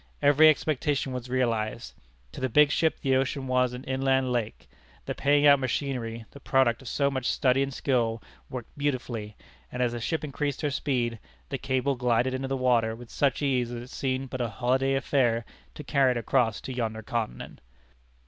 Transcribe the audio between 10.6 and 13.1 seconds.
her speed, the cable glided into the water